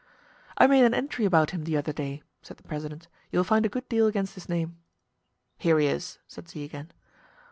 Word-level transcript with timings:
"I 0.57 0.65
made 0.65 0.83
an 0.83 0.95
entry 0.95 1.25
about 1.25 1.51
him 1.51 1.63
the 1.63 1.77
other 1.77 1.93
day," 1.93 2.23
said 2.41 2.57
the 2.57 2.63
president. 2.63 3.07
"You 3.31 3.37
will 3.37 3.43
find 3.43 3.67
a 3.67 3.69
good 3.69 3.87
deal 3.87 4.07
against 4.07 4.33
his 4.33 4.49
name." 4.49 4.77
"Here 5.59 5.77
he 5.77 5.85
is," 5.85 6.17
said 6.27 6.49
Z 6.49 6.63
again. 6.63 6.91